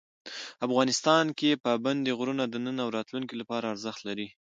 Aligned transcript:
افغانستان 0.67 1.25
کې 1.39 1.61
پابندی 1.65 2.11
غرونه 2.19 2.43
د 2.47 2.55
نن 2.65 2.77
او 2.83 2.89
راتلونکي 2.97 3.35
لپاره 3.41 3.65
ارزښت 3.73 4.01
لري. 4.09 4.27